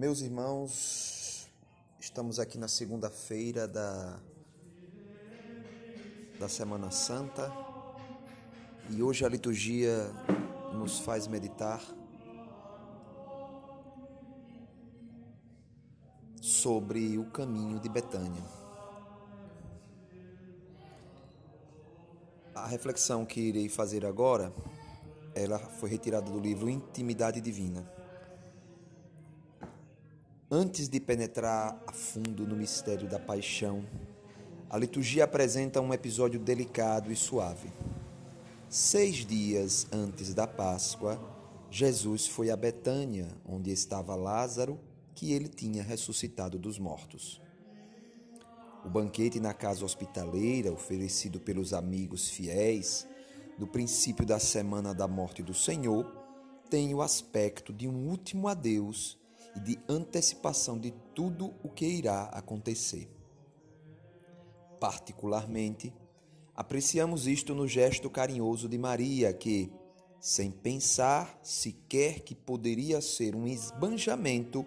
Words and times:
Meus 0.00 0.22
irmãos, 0.22 1.46
estamos 2.00 2.40
aqui 2.40 2.56
na 2.56 2.68
segunda-feira 2.68 3.68
da, 3.68 4.18
da 6.38 6.48
Semana 6.48 6.90
Santa 6.90 7.52
e 8.88 9.02
hoje 9.02 9.26
a 9.26 9.28
liturgia 9.28 10.10
nos 10.72 11.00
faz 11.00 11.26
meditar 11.26 11.82
sobre 16.40 17.18
o 17.18 17.26
caminho 17.26 17.78
de 17.78 17.90
Betânia. 17.90 18.42
A 22.54 22.66
reflexão 22.66 23.26
que 23.26 23.38
irei 23.38 23.68
fazer 23.68 24.06
agora, 24.06 24.50
ela 25.34 25.58
foi 25.58 25.90
retirada 25.90 26.30
do 26.30 26.40
livro 26.40 26.70
Intimidade 26.70 27.38
Divina. 27.42 27.99
Antes 30.52 30.88
de 30.88 30.98
penetrar 30.98 31.80
a 31.86 31.92
fundo 31.92 32.44
no 32.44 32.56
mistério 32.56 33.08
da 33.08 33.20
paixão, 33.20 33.86
a 34.68 34.76
liturgia 34.76 35.22
apresenta 35.22 35.80
um 35.80 35.94
episódio 35.94 36.40
delicado 36.40 37.12
e 37.12 37.14
suave. 37.14 37.72
Seis 38.68 39.24
dias 39.24 39.86
antes 39.92 40.34
da 40.34 40.48
Páscoa, 40.48 41.20
Jesus 41.70 42.26
foi 42.26 42.50
a 42.50 42.56
Betânia, 42.56 43.28
onde 43.46 43.70
estava 43.70 44.16
Lázaro, 44.16 44.80
que 45.14 45.32
ele 45.32 45.46
tinha 45.46 45.84
ressuscitado 45.84 46.58
dos 46.58 46.80
mortos. 46.80 47.40
O 48.84 48.88
banquete 48.88 49.38
na 49.38 49.54
casa 49.54 49.84
hospitaleira, 49.84 50.72
oferecido 50.72 51.38
pelos 51.38 51.72
amigos 51.72 52.28
fiéis, 52.28 53.06
no 53.56 53.68
princípio 53.68 54.26
da 54.26 54.40
semana 54.40 54.92
da 54.92 55.06
morte 55.06 55.44
do 55.44 55.54
Senhor, 55.54 56.12
tem 56.68 56.92
o 56.92 57.02
aspecto 57.02 57.72
de 57.72 57.86
um 57.86 58.08
último 58.08 58.48
adeus 58.48 59.19
e 59.56 59.60
de 59.60 59.78
antecipação 59.88 60.78
de 60.78 60.92
tudo 61.14 61.54
o 61.62 61.68
que 61.68 61.86
irá 61.86 62.24
acontecer. 62.24 63.08
Particularmente, 64.78 65.92
apreciamos 66.54 67.26
isto 67.26 67.54
no 67.54 67.66
gesto 67.66 68.08
carinhoso 68.08 68.68
de 68.68 68.78
Maria, 68.78 69.32
que, 69.32 69.70
sem 70.20 70.50
pensar 70.50 71.38
sequer 71.42 72.20
que 72.20 72.34
poderia 72.34 73.00
ser 73.00 73.34
um 73.34 73.46
esbanjamento, 73.46 74.64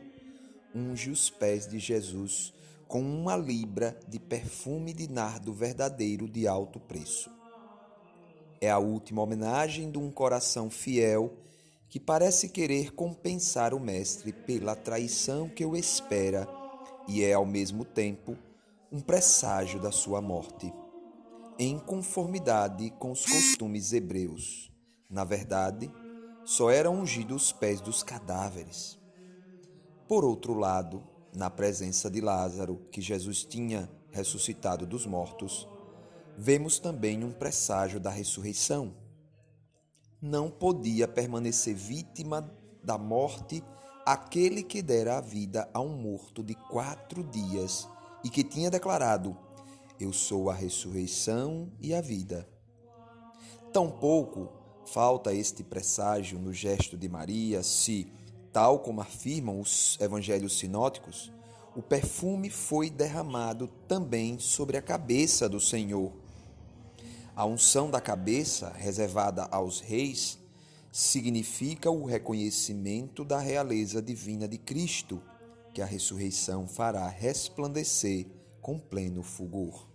unge 0.76 1.10
os 1.10 1.30
pés 1.30 1.68
de 1.68 1.80
Jesus 1.80 2.54
com 2.88 3.02
uma 3.02 3.36
libra 3.36 4.00
de 4.08 4.20
perfume 4.20 4.94
de 4.94 5.10
nardo 5.10 5.52
verdadeiro 5.52 6.28
de 6.28 6.48
alto 6.48 6.80
preço. 6.80 7.32
É 8.62 8.70
a 8.70 8.78
última 8.78 9.22
homenagem 9.22 9.90
de 9.92 9.98
um 9.98 10.12
coração 10.12 10.70
fiel 10.70 11.34
que 11.94 12.00
parece 12.00 12.50
querer 12.50 12.96
compensar 12.96 13.72
o 13.72 13.80
Mestre 13.80 14.34
pela 14.34 14.76
traição 14.76 15.48
que 15.48 15.64
o 15.64 15.78
espera 15.78 16.50
e 17.08 17.24
é, 17.24 17.34
ao 17.34 17.46
mesmo 17.46 17.86
tempo, 17.86 18.36
um 18.92 19.00
presságio 19.00 19.80
da 19.80 19.92
sua 19.92 20.20
morte, 20.20 20.74
em 21.60 21.78
conformidade 21.78 22.90
com 22.98 23.12
os 23.12 23.24
costumes 23.24 23.94
hebreus. 23.94 24.72
Na 25.08 25.24
verdade, 25.24 25.94
só 26.44 26.72
eram 26.72 27.00
ungidos 27.00 27.44
os 27.44 27.52
pés 27.52 27.80
dos 27.80 28.02
cadáveres. 28.02 28.98
Por 30.08 30.26
outro 30.26 30.56
lado, 30.56 31.04
na 31.32 31.52
presença 31.52 32.10
de 32.10 32.22
Lázaro, 32.22 32.88
que 32.92 33.02
Jesus 33.02 33.44
tinha 33.44 33.88
ressuscitado 34.10 34.88
dos 34.88 35.06
mortos, 35.06 35.68
vemos 36.36 36.80
também 36.80 37.24
um 37.24 37.32
presságio 37.32 38.00
da 38.00 38.10
ressurreição 38.10 39.03
não 40.24 40.50
podia 40.50 41.06
permanecer 41.06 41.76
vítima 41.76 42.50
da 42.82 42.98
morte 42.98 43.62
aquele 44.06 44.64
que 44.64 44.82
dera 44.82 45.18
a 45.18 45.22
vida 45.22 45.70
a 45.74 45.82
um 45.82 45.98
morto 45.98 46.42
de 46.42 46.56
quatro 46.56 47.26
dias 47.26 47.90
e 48.24 48.30
que 48.30 48.42
tinha 48.42 48.72
declarado: 48.72 49.38
Eu 50.00 50.14
sou 50.14 50.50
a 50.50 50.54
ressurreição 50.54 51.70
e 51.82 51.94
a 51.94 52.00
vida. 52.00 52.48
Tampouco 53.74 54.50
falta 54.86 55.34
este 55.34 55.62
presságio 55.62 56.40
no 56.40 56.54
gesto 56.54 56.96
de 56.96 57.10
Maria, 57.10 57.62
se, 57.62 58.08
tal 58.54 58.80
como 58.80 59.02
afirmam 59.02 59.60
os 59.60 59.98
evangelhos 60.00 60.58
sinóticos, 60.58 61.34
o 61.76 61.82
perfume 61.82 62.50
foi 62.50 62.90
derramado 62.90 63.68
também 63.90 64.40
sobre 64.40 64.78
a 64.78 64.82
cabeça 64.82 65.50
do 65.50 65.60
Senhor 65.60 66.23
a 67.36 67.46
unção 67.46 67.90
da 67.90 68.00
cabeça, 68.00 68.72
reservada 68.76 69.44
aos 69.52 69.80
reis, 69.80 70.38
significa 70.92 71.90
o 71.90 72.06
reconhecimento 72.06 73.26
da 73.26 73.40
realeza 73.40 74.02
divina 74.02 74.48
de 74.48 74.60
Cristo, 74.60 75.22
que 75.74 75.82
a 75.82 75.86
ressurreição 75.86 76.68
fará 76.68 77.08
resplandecer 77.08 78.28
com 78.62 78.78
pleno 78.78 79.24
fulgor. 79.24 79.88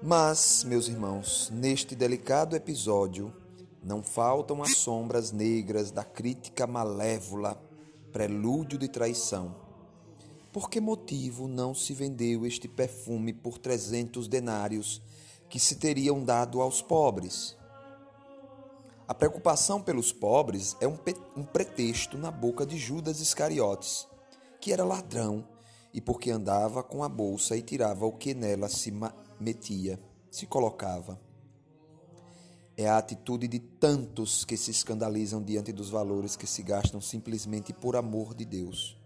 Mas, 0.00 0.62
meus 0.64 0.86
irmãos, 0.86 1.50
neste 1.52 1.96
delicado 1.96 2.54
episódio, 2.54 3.34
não 3.82 4.02
faltam 4.02 4.62
as 4.62 4.76
sombras 4.76 5.32
negras 5.32 5.90
da 5.90 6.04
crítica 6.04 6.66
malévola, 6.66 7.60
prelúdio 8.12 8.78
de 8.78 8.86
traição. 8.86 9.56
Por 10.52 10.70
que 10.70 10.80
motivo 10.80 11.48
não 11.48 11.74
se 11.74 11.92
vendeu 11.92 12.46
este 12.46 12.68
perfume 12.68 13.32
por 13.32 13.58
trezentos 13.58 14.28
denários 14.28 15.02
que 15.54 15.60
se 15.60 15.76
teriam 15.76 16.24
dado 16.24 16.60
aos 16.60 16.82
pobres. 16.82 17.56
A 19.06 19.14
preocupação 19.14 19.80
pelos 19.80 20.12
pobres 20.12 20.76
é 20.80 20.88
um, 20.88 20.98
um 21.36 21.44
pretexto 21.44 22.18
na 22.18 22.28
boca 22.28 22.66
de 22.66 22.76
Judas 22.76 23.20
Iscariotes, 23.20 24.08
que 24.60 24.72
era 24.72 24.84
ladrão 24.84 25.46
e 25.92 26.00
porque 26.00 26.32
andava 26.32 26.82
com 26.82 27.04
a 27.04 27.08
bolsa 27.08 27.56
e 27.56 27.62
tirava 27.62 28.04
o 28.04 28.10
que 28.10 28.34
nela 28.34 28.68
se 28.68 28.92
metia, 29.38 30.00
se 30.28 30.44
colocava. 30.44 31.20
É 32.76 32.88
a 32.88 32.98
atitude 32.98 33.46
de 33.46 33.60
tantos 33.60 34.44
que 34.44 34.56
se 34.56 34.72
escandalizam 34.72 35.40
diante 35.40 35.72
dos 35.72 35.88
valores 35.88 36.34
que 36.34 36.48
se 36.48 36.64
gastam 36.64 37.00
simplesmente 37.00 37.72
por 37.72 37.94
amor 37.94 38.34
de 38.34 38.44
Deus. 38.44 38.98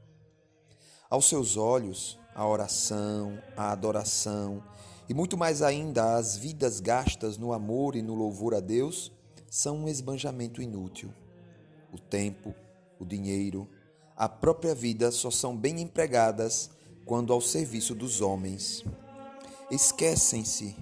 Aos 1.11 1.29
seus 1.29 1.59
olhos, 1.59 2.19
a 2.35 2.47
oração, 2.49 3.39
a 3.55 3.71
adoração 3.71 4.65
e 5.09 5.15
muito 5.15 5.37
mais 5.37 5.63
ainda 5.63 6.17
as 6.17 6.37
vidas 6.37 6.81
gastas 6.81 7.39
no 7.39 7.53
amor 7.53 7.97
e 7.97 8.03
no 8.03 8.15
louvor 8.15 8.55
a 8.55 8.61
Deus 8.61 9.11
são 9.51 9.79
um 9.79 9.89
esbanjamento 9.89 10.61
inútil. 10.61 11.11
O 11.91 11.99
tempo, 11.99 12.55
o 12.99 13.05
dinheiro, 13.07 13.67
a 14.15 14.29
própria 14.29 14.75
vida 14.75 15.11
só 15.11 15.31
são 15.31 15.57
bem 15.57 15.81
empregadas 15.81 16.71
quando 17.07 17.33
ao 17.33 17.41
serviço 17.41 17.95
dos 17.95 18.21
homens. 18.21 18.85
Esquecem-se 19.71 20.77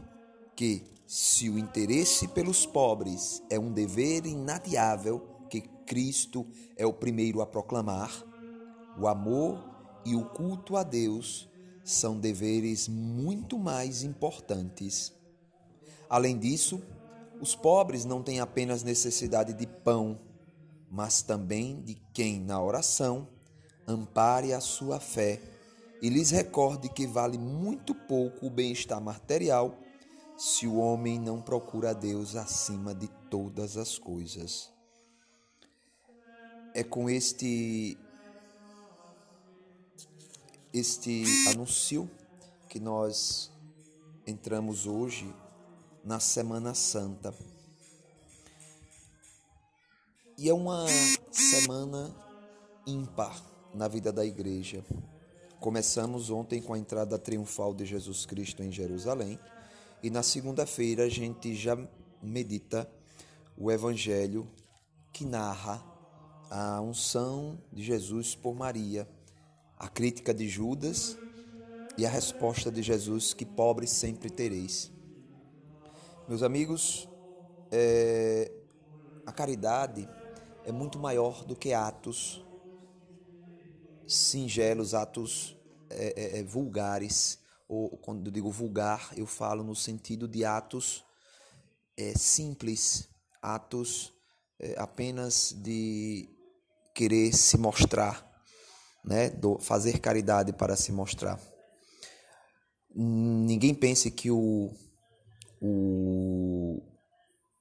que, 0.56 0.82
se 1.06 1.48
o 1.48 1.56
interesse 1.56 2.26
pelos 2.26 2.66
pobres 2.66 3.40
é 3.48 3.56
um 3.58 3.72
dever 3.72 4.26
inadiável 4.26 5.20
que 5.48 5.60
Cristo 5.60 6.44
é 6.76 6.84
o 6.84 6.92
primeiro 6.92 7.40
a 7.40 7.46
proclamar, 7.46 8.10
o 8.98 9.06
amor 9.06 9.62
e 10.04 10.16
o 10.16 10.24
culto 10.24 10.76
a 10.76 10.82
Deus 10.82 11.48
são 11.86 12.18
deveres 12.18 12.88
muito 12.88 13.56
mais 13.56 14.02
importantes. 14.02 15.12
Além 16.10 16.36
disso, 16.36 16.82
os 17.40 17.54
pobres 17.54 18.04
não 18.04 18.24
têm 18.24 18.40
apenas 18.40 18.82
necessidade 18.82 19.52
de 19.52 19.68
pão, 19.68 20.18
mas 20.90 21.22
também 21.22 21.80
de 21.80 21.94
quem, 22.12 22.40
na 22.40 22.60
oração, 22.60 23.28
ampare 23.86 24.52
a 24.52 24.60
sua 24.60 24.98
fé 24.98 25.40
e 26.02 26.08
lhes 26.08 26.30
recorde 26.30 26.88
que 26.88 27.06
vale 27.06 27.38
muito 27.38 27.94
pouco 27.94 28.46
o 28.46 28.50
bem-estar 28.50 29.00
material 29.00 29.78
se 30.36 30.66
o 30.66 30.78
homem 30.78 31.20
não 31.20 31.40
procura 31.40 31.90
a 31.90 31.94
Deus 31.94 32.34
acima 32.34 32.92
de 32.96 33.06
todas 33.30 33.76
as 33.76 33.96
coisas. 33.96 34.72
É 36.74 36.82
com 36.82 37.08
este 37.08 37.96
este 40.78 41.24
anúncio 41.48 42.10
que 42.68 42.78
nós 42.78 43.50
entramos 44.26 44.86
hoje 44.86 45.34
na 46.04 46.20
Semana 46.20 46.74
Santa. 46.74 47.34
E 50.36 50.50
é 50.50 50.52
uma 50.52 50.86
semana 51.32 52.14
ímpar 52.86 53.42
na 53.72 53.88
vida 53.88 54.12
da 54.12 54.22
igreja. 54.22 54.84
Começamos 55.58 56.28
ontem 56.28 56.60
com 56.60 56.74
a 56.74 56.78
entrada 56.78 57.18
triunfal 57.18 57.72
de 57.72 57.86
Jesus 57.86 58.26
Cristo 58.26 58.62
em 58.62 58.70
Jerusalém 58.70 59.38
e 60.02 60.10
na 60.10 60.22
segunda-feira 60.22 61.04
a 61.04 61.08
gente 61.08 61.54
já 61.54 61.74
medita 62.22 62.86
o 63.56 63.72
evangelho 63.72 64.46
que 65.10 65.24
narra 65.24 65.82
a 66.50 66.82
unção 66.82 67.58
de 67.72 67.82
Jesus 67.82 68.34
por 68.34 68.54
Maria 68.54 69.08
a 69.76 69.88
crítica 69.88 70.32
de 70.32 70.48
Judas 70.48 71.18
e 71.98 72.06
a 72.06 72.10
resposta 72.10 72.70
de 72.70 72.82
Jesus: 72.82 73.34
que 73.34 73.44
pobres 73.44 73.90
sempre 73.90 74.30
tereis. 74.30 74.92
Meus 76.28 76.42
amigos, 76.42 77.08
é, 77.70 78.52
a 79.24 79.32
caridade 79.32 80.08
é 80.64 80.72
muito 80.72 80.98
maior 80.98 81.44
do 81.44 81.54
que 81.54 81.72
atos 81.72 82.44
singelos, 84.06 84.94
atos 84.94 85.56
é, 85.90 86.14
é, 86.16 86.38
é, 86.38 86.42
vulgares, 86.42 87.38
ou 87.68 87.96
quando 87.98 88.26
eu 88.26 88.32
digo 88.32 88.50
vulgar, 88.50 89.12
eu 89.16 89.26
falo 89.26 89.64
no 89.64 89.74
sentido 89.74 90.28
de 90.28 90.44
atos 90.44 91.04
é, 91.96 92.12
simples, 92.16 93.08
atos 93.42 94.12
é, 94.58 94.74
apenas 94.78 95.52
de 95.56 96.28
querer 96.94 97.32
se 97.32 97.58
mostrar, 97.58 98.25
né? 99.06 99.30
Do, 99.30 99.58
fazer 99.58 100.00
caridade 100.00 100.52
para 100.52 100.76
se 100.76 100.90
mostrar. 100.90 101.40
Ninguém 102.94 103.74
pense 103.74 104.10
que 104.10 104.30
o, 104.30 104.70
o, 105.60 106.82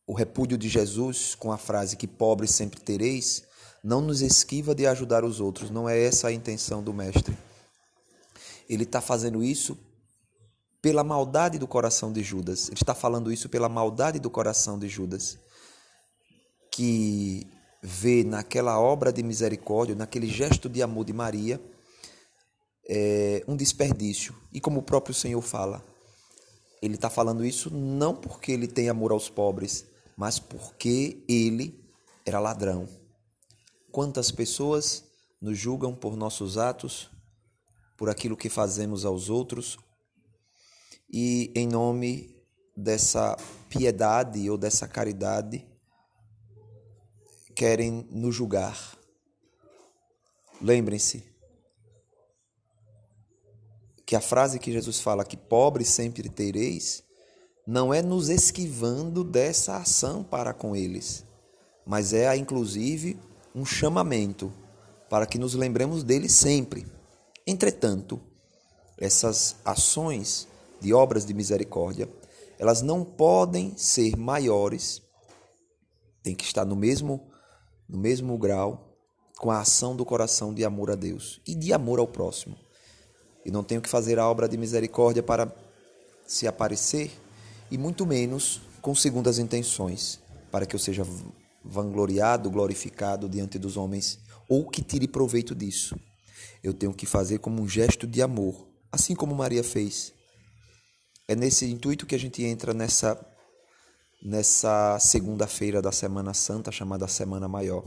o 0.07 0.13
repúdio 0.13 0.57
de 0.57 0.67
Jesus 0.67 1.35
com 1.35 1.51
a 1.51 1.57
frase 1.57 1.97
que 1.97 2.07
pobres 2.07 2.51
sempre 2.51 2.79
tereis 2.79 3.43
não 3.83 4.01
nos 4.01 4.21
esquiva 4.21 4.73
de 4.73 4.87
ajudar 4.87 5.23
os 5.23 5.39
outros, 5.39 5.69
não 5.69 5.87
é 5.87 6.01
essa 6.01 6.29
a 6.29 6.31
intenção 6.31 6.81
do 6.81 6.91
Mestre. 6.91 7.37
Ele 8.67 8.83
está 8.83 8.99
fazendo 8.99 9.43
isso 9.43 9.77
pela 10.81 11.03
maldade 11.03 11.59
do 11.59 11.67
coração 11.67 12.11
de 12.11 12.23
Judas. 12.23 12.67
Ele 12.67 12.75
está 12.81 12.95
falando 12.95 13.31
isso 13.31 13.47
pela 13.47 13.69
maldade 13.69 14.19
do 14.19 14.29
coração 14.29 14.79
de 14.79 14.87
Judas, 14.87 15.37
que 16.71 17.45
vê 17.85 18.23
naquela 18.23 18.79
obra 18.79 19.13
de 19.13 19.21
misericórdia, 19.21 19.93
naquele 19.93 20.25
gesto 20.25 20.67
de 20.67 20.81
amor 20.81 21.05
de 21.05 21.13
Maria, 21.13 21.61
é, 22.89 23.43
um 23.47 23.55
desperdício. 23.55 24.35
E 24.51 24.59
como 24.59 24.79
o 24.79 24.83
próprio 24.83 25.13
Senhor 25.13 25.41
fala, 25.41 25.85
ele 26.81 26.95
está 26.95 27.11
falando 27.11 27.45
isso 27.45 27.69
não 27.69 28.15
porque 28.15 28.51
ele 28.51 28.67
tem 28.67 28.89
amor 28.89 29.11
aos 29.11 29.29
pobres, 29.29 29.85
mas 30.17 30.39
porque 30.39 31.23
ele 31.29 31.79
era 32.25 32.39
ladrão. 32.39 32.89
Quantas 33.91 34.31
pessoas 34.31 35.03
nos 35.39 35.55
julgam 35.55 35.93
por 35.93 36.17
nossos 36.17 36.57
atos, 36.57 37.11
por 37.95 38.09
aquilo 38.09 38.35
que 38.35 38.49
fazemos 38.49 39.05
aos 39.05 39.29
outros, 39.29 39.77
e 41.07 41.51
em 41.55 41.67
nome 41.67 42.35
dessa 42.75 43.37
piedade 43.69 44.49
ou 44.49 44.57
dessa 44.57 44.87
caridade, 44.87 45.65
querem 47.55 48.05
nos 48.11 48.35
julgar. 48.35 48.97
Lembrem-se 50.61 51.23
que 54.05 54.15
a 54.15 54.21
frase 54.21 54.59
que 54.59 54.71
Jesus 54.71 54.99
fala 54.99 55.25
que 55.25 55.37
pobres 55.37 55.89
sempre 55.89 56.29
tereis, 56.29 57.03
não 57.65 57.91
é 57.91 58.01
nos 58.01 58.29
esquivando 58.29 59.23
dessa 59.23 59.77
ação 59.77 60.23
para 60.23 60.53
com 60.53 60.75
eles, 60.75 61.25
mas 61.85 62.13
é 62.13 62.35
inclusive 62.37 63.17
um 63.55 63.65
chamamento 63.65 64.53
para 65.09 65.25
que 65.25 65.39
nos 65.39 65.55
lembremos 65.55 66.03
dele 66.03 66.29
sempre. 66.29 66.85
Entretanto, 67.47 68.21
essas 68.97 69.55
ações 69.65 70.47
de 70.79 70.93
obras 70.93 71.25
de 71.25 71.33
misericórdia, 71.33 72.07
elas 72.59 72.81
não 72.81 73.03
podem 73.03 73.75
ser 73.75 74.15
maiores, 74.15 75.01
tem 76.21 76.35
que 76.35 76.43
estar 76.43 76.65
no 76.65 76.75
mesmo 76.75 77.31
no 77.87 77.97
mesmo 77.97 78.37
grau 78.37 78.97
com 79.37 79.51
a 79.51 79.59
ação 79.59 79.95
do 79.95 80.05
coração 80.05 80.53
de 80.53 80.63
amor 80.63 80.91
a 80.91 80.95
Deus 80.95 81.41
e 81.45 81.53
de 81.53 81.73
amor 81.73 81.99
ao 81.99 82.07
próximo. 82.07 82.57
E 83.45 83.51
não 83.51 83.63
tenho 83.63 83.81
que 83.81 83.89
fazer 83.89 84.17
a 84.17 84.27
obra 84.29 84.47
de 84.47 84.57
misericórdia 84.57 85.21
para 85.21 85.53
se 86.25 86.47
aparecer 86.47 87.11
e 87.69 87.77
muito 87.77 88.05
menos 88.05 88.61
com 88.81 88.95
segundas 88.95 89.39
intenções, 89.39 90.19
para 90.51 90.65
que 90.65 90.75
eu 90.75 90.79
seja 90.79 91.05
vangloriado, 91.63 92.49
glorificado 92.49 93.27
diante 93.27 93.57
dos 93.57 93.77
homens, 93.77 94.19
ou 94.47 94.69
que 94.69 94.83
tire 94.83 95.07
proveito 95.07 95.55
disso. 95.55 95.95
Eu 96.63 96.73
tenho 96.73 96.93
que 96.93 97.05
fazer 97.05 97.39
como 97.39 97.61
um 97.61 97.67
gesto 97.67 98.07
de 98.07 98.21
amor, 98.21 98.67
assim 98.91 99.15
como 99.15 99.35
Maria 99.35 99.63
fez. 99.63 100.13
É 101.27 101.35
nesse 101.35 101.65
intuito 101.65 102.05
que 102.05 102.15
a 102.15 102.19
gente 102.19 102.43
entra 102.43 102.73
nessa 102.73 103.15
nessa 104.25 104.97
segunda-feira 104.97 105.83
da 105.83 105.91
Semana 105.91 106.33
Santa, 106.33 106.71
chamada 106.71 107.07
Semana 107.07 107.47
Maior. 107.47 107.85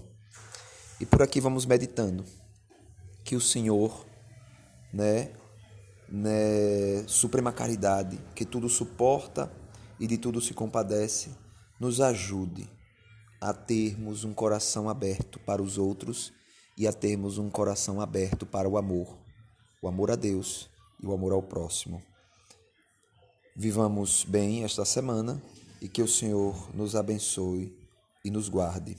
E 1.00 1.04
por 1.04 1.20
aqui 1.20 1.40
vamos 1.40 1.66
meditando 1.66 2.24
que 3.24 3.34
o 3.34 3.40
Senhor, 3.40 4.06
né, 4.92 5.32
né, 6.08 7.02
suprema 7.08 7.52
caridade, 7.52 8.20
que 8.36 8.44
tudo 8.44 8.68
suporta 8.68 9.52
e 9.98 10.06
de 10.06 10.16
tudo 10.16 10.40
se 10.40 10.54
compadece, 10.54 11.30
nos 11.80 12.00
ajude 12.00 12.70
a 13.40 13.52
termos 13.52 14.22
um 14.22 14.32
coração 14.32 14.88
aberto 14.88 15.40
para 15.40 15.60
os 15.60 15.76
outros 15.76 16.32
e 16.76 16.86
a 16.86 16.92
termos 16.92 17.36
um 17.38 17.50
coração 17.50 18.00
aberto 18.00 18.46
para 18.46 18.68
o 18.68 18.78
amor, 18.78 19.18
o 19.82 19.88
amor 19.88 20.12
a 20.12 20.16
Deus 20.16 20.70
e 21.02 21.06
o 21.06 21.12
amor 21.12 21.32
ao 21.32 21.42
próximo. 21.42 22.00
Vivamos 23.56 24.24
bem 24.24 24.62
esta 24.62 24.84
semana 24.84 25.42
e 25.80 25.88
que 25.88 26.02
o 26.02 26.08
Senhor 26.08 26.74
nos 26.74 26.94
abençoe 26.96 27.76
e 28.24 28.30
nos 28.30 28.48
guarde. 28.48 28.96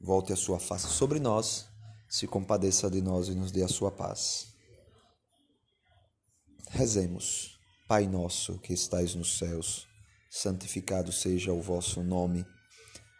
Volte 0.00 0.32
a 0.32 0.36
sua 0.36 0.58
face 0.58 0.88
sobre 0.88 1.20
nós, 1.20 1.68
se 2.08 2.26
compadeça 2.26 2.90
de 2.90 3.00
nós 3.00 3.28
e 3.28 3.34
nos 3.34 3.52
dê 3.52 3.62
a 3.62 3.68
sua 3.68 3.90
paz. 3.90 4.48
Rezemos. 6.70 7.58
Pai 7.86 8.06
nosso 8.06 8.58
que 8.60 8.72
estais 8.72 9.14
nos 9.14 9.36
céus, 9.36 9.86
santificado 10.30 11.12
seja 11.12 11.52
o 11.52 11.60
vosso 11.60 12.02
nome. 12.02 12.46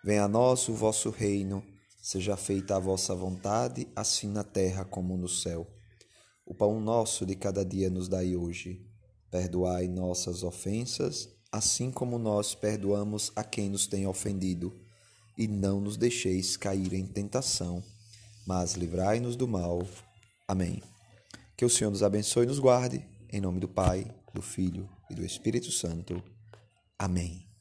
Venha 0.02 0.25
a 0.25 0.28
nós 0.28 0.66
o 0.68 0.75
vosso 0.75 1.10
reino, 1.10 1.62
seja 2.02 2.36
feita 2.36 2.76
a 2.76 2.78
vossa 2.78 3.14
vontade, 3.14 3.86
assim 3.94 4.28
na 4.28 4.42
terra 4.42 4.84
como 4.84 5.16
no 5.18 5.28
céu. 5.28 5.66
O 6.46 6.54
pão 6.54 6.80
nosso 6.80 7.26
de 7.26 7.36
cada 7.36 7.64
dia 7.64 7.90
nos 7.90 8.08
dai 8.08 8.34
hoje. 8.34 8.80
Perdoai 9.30 9.88
nossas 9.88 10.42
ofensas, 10.42 11.28
assim 11.52 11.90
como 11.90 12.19
nós 12.19 12.54
perdoamos 12.54 13.31
a 13.37 13.44
quem 13.44 13.69
nos 13.69 13.87
tem 13.87 14.06
ofendido. 14.06 14.72
E 15.37 15.46
não 15.46 15.81
nos 15.81 15.96
deixeis 15.96 16.56
cair 16.56 16.93
em 16.93 17.06
tentação, 17.06 17.82
mas 18.46 18.75
livrai-nos 18.75 19.37
do 19.37 19.46
mal. 19.46 19.87
Amém. 20.49 20.82
Que 21.56 21.64
o 21.64 21.70
Senhor 21.70 21.90
nos 21.90 22.02
abençoe 22.02 22.44
e 22.44 22.46
nos 22.46 22.58
guarde, 22.58 23.06
em 23.31 23.40
nome 23.40 23.60
do 23.60 23.69
Pai, 23.69 24.06
do 24.34 24.43
Filho 24.43 24.88
e 25.10 25.14
do 25.14 25.25
Espírito 25.25 25.70
Santo. 25.70 26.22
Amém. 26.99 27.51